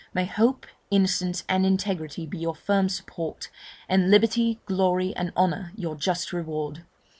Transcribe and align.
may 0.15 0.25
hope, 0.25 0.65
innocence, 0.89 1.43
and 1.47 1.63
integrity 1.63 2.25
be 2.25 2.39
your 2.39 2.55
firm 2.55 2.89
support! 2.89 3.49
and 3.87 4.09
liberty, 4.09 4.59
glory, 4.65 5.15
and 5.15 5.31
honour 5.37 5.71
your 5.75 5.95
just 5.95 6.33
reward! 6.33 6.83